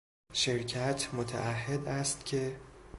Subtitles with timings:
[0.33, 2.55] شرکت متعهد است که...